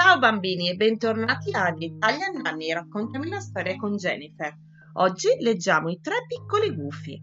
Ciao 0.00 0.16
bambini 0.20 0.68
e 0.68 0.76
bentornati 0.76 1.52
a 1.56 1.74
Italian 1.76 2.40
Nanny, 2.40 2.72
raccontami 2.72 3.28
la 3.28 3.40
storia 3.40 3.74
con 3.74 3.96
Jennifer. 3.96 4.56
Oggi 4.92 5.26
leggiamo 5.40 5.88
i 5.88 5.98
tre 6.00 6.24
piccoli 6.24 6.72
gufi. 6.72 7.20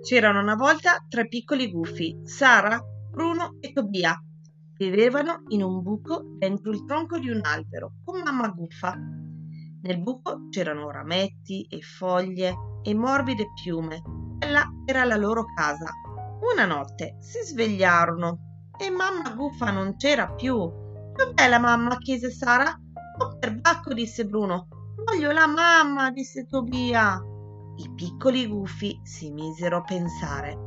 C'erano 0.00 0.38
una 0.38 0.54
volta 0.54 1.04
tre 1.08 1.26
piccoli 1.26 1.72
gufi, 1.72 2.20
Sara, 2.22 2.80
Bruno 3.10 3.56
e 3.58 3.72
Tobia. 3.72 4.16
Vivevano 4.76 5.42
in 5.48 5.64
un 5.64 5.82
buco 5.82 6.36
dentro 6.38 6.70
il 6.70 6.84
tronco 6.84 7.18
di 7.18 7.30
un 7.30 7.40
albero 7.42 7.94
con 8.04 8.20
mamma 8.20 8.50
gufa. 8.50 8.94
Nel 9.82 10.00
buco 10.00 10.46
c'erano 10.50 10.88
rametti 10.92 11.66
e 11.68 11.80
foglie 11.80 12.54
e 12.84 12.94
morbide 12.94 13.46
piume. 13.60 14.02
Quella 14.38 14.64
era 14.84 15.02
la 15.02 15.16
loro 15.16 15.46
casa. 15.52 15.90
Una 16.54 16.64
notte 16.64 17.16
si 17.18 17.40
svegliarono 17.42 18.70
e 18.78 18.88
mamma 18.88 19.34
gufa 19.34 19.72
non 19.72 19.96
c'era 19.96 20.32
più 20.32 20.84
Dov'è 21.16 21.48
la 21.48 21.58
mamma? 21.58 21.96
chiese 21.98 22.30
Sara. 22.30 22.78
Oh, 23.18 23.38
perbacco, 23.38 23.94
disse 23.94 24.26
Bruno. 24.26 24.68
Voglio 25.04 25.32
la 25.32 25.46
mamma, 25.46 26.10
disse 26.10 26.46
Tobia. 26.46 27.18
I 27.76 27.90
piccoli 27.94 28.46
gufi 28.46 29.00
si 29.02 29.30
misero 29.30 29.78
a 29.78 29.82
pensare. 29.82 30.58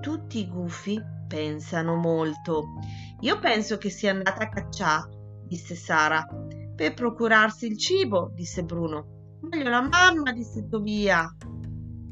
Tutti 0.00 0.38
i 0.38 0.48
gufi 0.48 0.98
pensano 1.26 1.96
molto. 1.96 2.74
Io 3.20 3.38
penso 3.38 3.76
che 3.76 3.90
sia 3.90 4.12
andata 4.12 4.44
a 4.44 4.48
cacciare, 4.48 5.42
disse 5.46 5.74
Sara. 5.74 6.26
Per 6.74 6.94
procurarsi 6.94 7.66
il 7.66 7.76
cibo, 7.76 8.30
disse 8.34 8.62
Bruno. 8.62 9.38
Voglio 9.40 9.68
la 9.68 9.82
mamma, 9.82 10.32
disse 10.32 10.66
Tobia. 10.68 11.28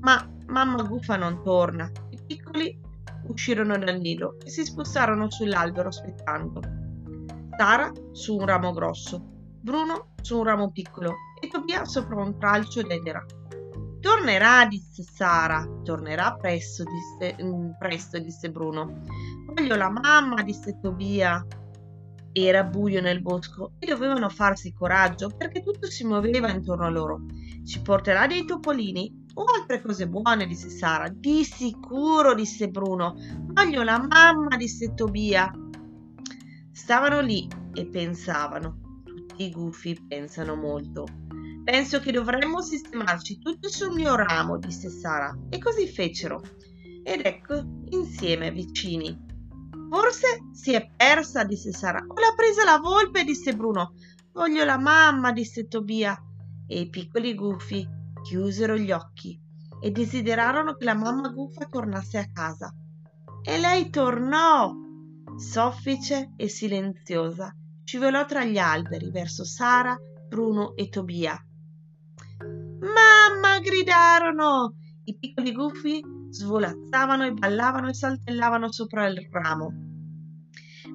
Ma 0.00 0.28
mamma 0.48 0.82
gufa 0.82 1.16
non 1.16 1.42
torna. 1.42 1.90
I 2.10 2.18
piccoli 2.26 2.78
uscirono 3.28 3.78
dal 3.78 3.98
nido 3.98 4.36
e 4.44 4.50
si 4.50 4.64
spostarono 4.64 5.30
sull'albero 5.30 5.88
aspettando. 5.88 6.85
Sara 7.56 7.90
su 8.12 8.36
un 8.36 8.44
ramo 8.44 8.72
grosso, 8.72 9.18
Bruno 9.62 10.12
su 10.20 10.36
un 10.36 10.44
ramo 10.44 10.70
piccolo 10.70 11.14
e 11.40 11.48
Tobia 11.48 11.86
sopra 11.86 12.22
un 12.22 12.38
tralcio 12.38 12.82
d'edera. 12.82 13.24
Tornerà, 14.00 14.66
disse 14.66 15.02
Sara. 15.02 15.66
Tornerà 15.82 16.34
presto, 16.34 16.84
disse, 16.84 17.42
mm, 17.42 17.70
presto, 17.78 18.18
disse 18.18 18.50
Bruno. 18.50 19.00
Voglio 19.46 19.74
la 19.74 19.88
mamma, 19.88 20.42
disse 20.42 20.78
Tobia. 20.80 21.44
Era 22.30 22.62
buio 22.62 23.00
nel 23.00 23.22
bosco 23.22 23.72
e 23.78 23.86
dovevano 23.86 24.28
farsi 24.28 24.74
coraggio 24.74 25.30
perché 25.34 25.62
tutto 25.62 25.86
si 25.86 26.04
muoveva 26.04 26.50
intorno 26.50 26.84
a 26.84 26.90
loro. 26.90 27.24
Ci 27.64 27.80
porterà 27.80 28.26
dei 28.26 28.44
topolini 28.44 29.24
o 29.34 29.44
altre 29.44 29.80
cose 29.80 30.06
buone, 30.06 30.46
disse 30.46 30.68
Sara. 30.68 31.08
Di 31.08 31.42
sicuro, 31.42 32.34
disse 32.34 32.68
Bruno. 32.68 33.14
Voglio 33.46 33.82
la 33.82 33.98
mamma, 33.98 34.56
disse 34.56 34.92
Tobia. 34.94 35.50
Stavano 36.76 37.20
lì 37.20 37.48
e 37.72 37.86
pensavano. 37.86 39.00
Tutti 39.02 39.44
i 39.44 39.50
gufi 39.50 39.98
pensano 40.06 40.56
molto. 40.56 41.06
Penso 41.64 42.00
che 42.00 42.12
dovremmo 42.12 42.60
sistemarci 42.60 43.38
tutti 43.38 43.70
sul 43.70 43.94
mio 43.94 44.14
ramo, 44.14 44.58
disse 44.58 44.90
Sara. 44.90 45.34
E 45.48 45.56
così 45.56 45.88
fecero. 45.88 46.42
Ed 47.02 47.24
ecco, 47.24 47.64
insieme, 47.88 48.50
vicini. 48.50 49.18
Forse 49.88 50.50
si 50.52 50.74
è 50.74 50.86
persa, 50.94 51.44
disse 51.44 51.72
Sara. 51.72 52.04
O 52.06 52.12
l'ha 52.12 52.34
presa 52.36 52.62
la 52.62 52.78
volpe, 52.78 53.24
disse 53.24 53.56
Bruno. 53.56 53.94
Voglio 54.32 54.62
la 54.64 54.76
mamma, 54.76 55.32
disse 55.32 55.68
Tobia. 55.68 56.14
E 56.66 56.80
i 56.80 56.90
piccoli 56.90 57.34
gufi 57.34 57.88
chiusero 58.22 58.76
gli 58.76 58.92
occhi 58.92 59.40
e 59.80 59.90
desiderarono 59.90 60.74
che 60.74 60.84
la 60.84 60.94
mamma 60.94 61.30
guffa 61.30 61.64
tornasse 61.64 62.18
a 62.18 62.30
casa. 62.30 62.70
E 63.42 63.58
lei 63.58 63.88
tornò 63.88 64.84
soffice 65.36 66.32
e 66.36 66.48
silenziosa, 66.48 67.54
scivolò 67.84 68.24
tra 68.24 68.44
gli 68.44 68.58
alberi 68.58 69.10
verso 69.10 69.44
Sara, 69.44 69.96
Bruno 70.28 70.74
e 70.74 70.88
Tobia. 70.88 71.38
Mamma! 72.80 73.60
gridarono! 73.60 74.74
I 75.04 75.16
piccoli 75.18 75.52
gufi 75.52 76.02
svolazzavano 76.30 77.26
e 77.26 77.32
ballavano 77.32 77.88
e 77.88 77.94
saltellavano 77.94 78.72
sopra 78.72 79.06
il 79.06 79.28
ramo. 79.30 79.72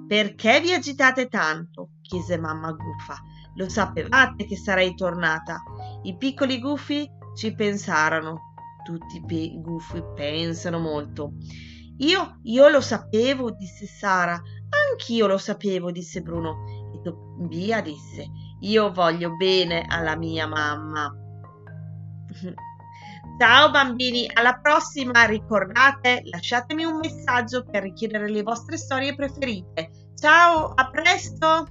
Perché 0.07 0.59
vi 0.59 0.73
agitate 0.73 1.28
tanto? 1.28 1.91
chiese 2.02 2.38
mamma 2.38 2.72
guffa. 2.72 3.22
Lo 3.56 3.69
sapevate 3.69 4.46
che 4.46 4.58
sarei 4.58 4.96
tornata. 4.96 5.62
I 6.03 6.18
piccoli 6.18 6.59
gufi 6.59 7.09
ci 7.35 7.53
pensarono. 7.53 8.53
Tutti 8.84 9.22
i 9.25 9.62
gufi 9.62 10.03
pensano 10.16 10.79
molto. 10.79 11.34
Io, 12.01 12.39
io 12.44 12.67
lo 12.67 12.81
sapevo, 12.81 13.51
disse 13.51 13.85
Sara. 13.85 14.34
Anch'io 14.34 15.28
lo 15.28 15.38
sapevo, 15.38 15.91
disse 15.91 16.22
Bruno. 16.22 16.91
E 16.95 17.01
Tobia 17.01 17.81
disse, 17.81 18.25
io 18.62 18.91
voglio 18.91 19.35
bene 19.35 19.85
alla 19.88 20.16
mia 20.16 20.47
mamma. 20.47 21.13
Ciao 23.40 23.72
bambini, 23.72 24.28
alla 24.34 24.59
prossima 24.59 25.25
ricordate, 25.25 26.22
lasciatemi 26.25 26.84
un 26.84 26.97
messaggio 26.97 27.63
per 27.63 27.84
richiedere 27.84 28.29
le 28.29 28.41
vostre 28.44 28.78
storie 28.78 29.16
preferite. 29.16 29.91
Ciao, 30.16 30.73
a 30.73 30.90
presto! 30.90 31.67